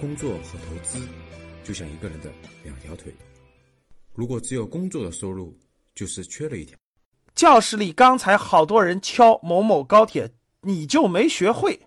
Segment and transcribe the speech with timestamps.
[0.00, 1.06] 工作和投资
[1.64, 2.30] 就像一个人的
[2.62, 3.12] 两条腿，
[4.14, 5.52] 如果只有工作的收入，
[5.94, 6.78] 就是缺了一条。
[7.34, 10.30] 教室里刚才好多人敲某某高铁，
[10.60, 11.78] 你就没学会。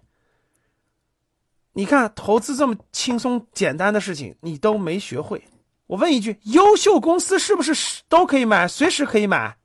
[1.73, 5.41] 你看投资这么轻松简单的事情，你都没学会。
[5.87, 9.57] 我问一句：优秀公司是不是都可以买，随时可以买？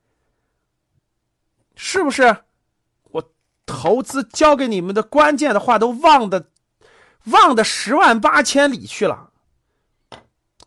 [1.75, 2.37] 是不是？
[3.11, 3.35] 我
[3.67, 6.51] 投资教给你们的关键的话都忘的。
[7.27, 9.31] 忘的十万八千里去了，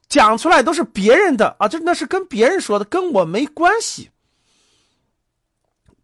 [0.08, 4.12] 讲出来都是别人的啊，这那是跟别人说的，跟我没关系。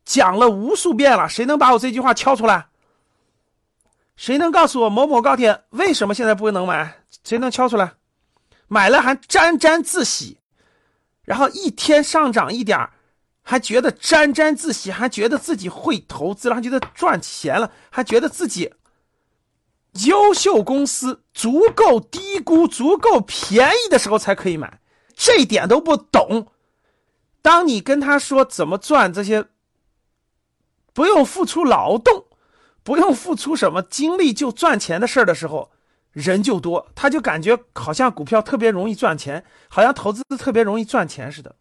[0.04, 2.68] 讲了无数遍了，谁能把我这句话敲出来？
[4.16, 7.02] 谁能告诉我某某高铁为什么现在不能买？
[7.24, 7.94] 谁能敲出来？
[8.68, 10.38] 买了还沾沾自喜，
[11.24, 12.90] 然后一天上涨一点
[13.42, 18.74] 还觉得沾沾自喜，还觉得自己会投资了，还觉得赚钱了，还觉得自己。
[20.04, 24.82] 优秀公司足够低估、足够便宜的时候才可以买，
[25.16, 26.48] 这一点都不懂。
[27.42, 29.46] 当你跟他说怎么赚这些，
[30.94, 32.26] 不用付出劳动、
[32.84, 35.72] 不用付出什么精力就赚钱的事儿的时候，
[36.12, 41.56] 人就多，他就感觉好像股票特别容易赚钱，好像投资特别容易赚钱似的。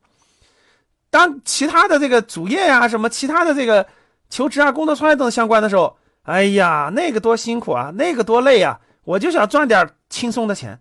[1.09, 3.87] 当其他的这个主业呀、什么其他的这个
[4.29, 5.97] 求职啊、工作创业等相关的时候。
[6.25, 8.81] 哎呀，那个多辛苦啊，那个多累啊！
[9.05, 10.81] 我就想赚点轻松的钱，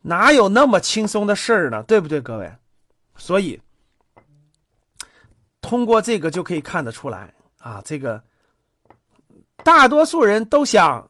[0.00, 1.82] 哪有那么轻松的事儿呢？
[1.82, 2.50] 对不对，各位？
[3.16, 3.60] 所以
[5.60, 8.22] 通过这个就可以看得出来啊，这个
[9.62, 11.06] 大多数人都想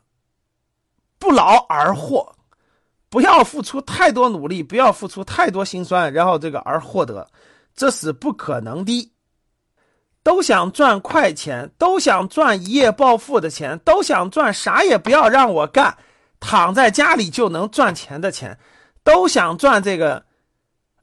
[1.20, 2.34] 不劳而获，
[3.08, 7.24] 不要付出太多努力，不要付出太多辛酸，然后这个而获得，
[7.76, 9.11] 这是不可能的。
[10.22, 15.98] 都想赚快钱，都想赚一夜暴富的钱，都想赚啥也不要让我干，
[16.38, 18.58] 躺在家里就能赚钱的钱，
[19.02, 20.24] 都想赚这个，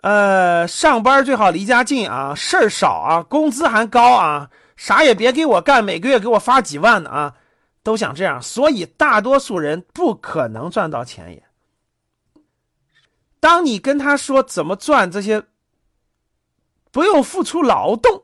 [0.02, 7.36] 呃，上班最好离家近啊，事儿少啊，工资还高啊，啥也别给我干，每个月给我发几万的啊，
[7.84, 11.44] 都想这样，所以大多数人不可能赚到钱也。
[13.42, 15.44] 当你跟他说怎么赚这些，
[16.92, 18.24] 不用付出劳动。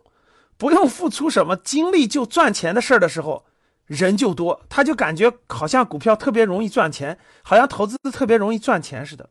[0.57, 3.45] 不用付出什么精力就赚钱的事儿的时候，
[3.85, 9.29] 人就多，他就感觉好像股票特别容易赚钱，好像投资特别容易赚钱似的。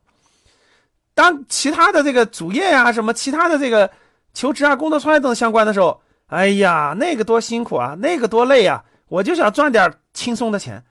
[1.15, 3.91] 当其他的这个主业呀、什么其他的这个
[4.35, 8.85] 求职啊、工作创业等相关的时候，哎呀，那个多辛苦啊，那个多累啊！
[9.09, 10.85] 我就想赚点轻松的钱，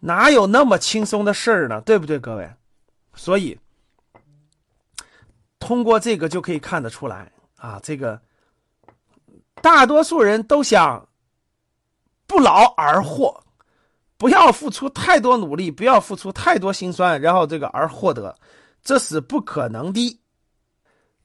[0.00, 1.80] 哪有那么轻松的事儿呢？
[1.80, 2.48] 对不对，各位？
[3.14, 3.58] 所以
[5.58, 8.20] 通过这个就可以看得出来啊，这个。
[9.66, 11.08] 大多数人都想
[12.24, 13.42] 不劳而获，
[14.16, 18.32] 不要付出太多努力，不要付出太多辛酸，然后这个而获得，
[18.84, 20.20] 这是不可能的。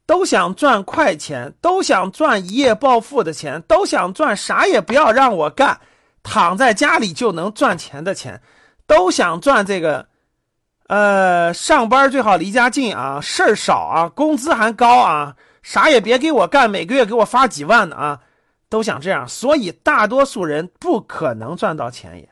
[0.08, 5.80] 都想赚快钱，都想赚一夜暴富的钱，都想赚啥也不要让我干，
[6.24, 8.42] 躺在家里就能赚钱的钱，
[8.88, 10.08] 都想赚这个，
[10.88, 15.36] 呃，上班最好离家近啊，事儿少啊，工资还高啊。
[15.62, 18.20] 啥也别给我干，每个月给我发几万的啊，
[18.72, 22.31] 都想这样，所以大多数人不可能赚到钱也。